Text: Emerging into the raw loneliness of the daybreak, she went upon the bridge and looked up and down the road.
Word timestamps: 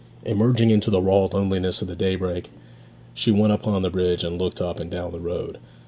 Emerging 0.25 0.71
into 0.71 0.89
the 0.89 0.99
raw 0.99 1.25
loneliness 1.25 1.83
of 1.83 1.87
the 1.87 1.95
daybreak, 1.95 2.49
she 3.13 3.29
went 3.29 3.53
upon 3.53 3.83
the 3.83 3.89
bridge 3.91 4.23
and 4.23 4.41
looked 4.41 4.59
up 4.59 4.79
and 4.79 4.89
down 4.89 5.11
the 5.11 5.19
road. 5.19 5.59